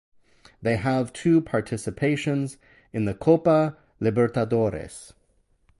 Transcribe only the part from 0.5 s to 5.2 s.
They have two participations in the Copa Libertadores.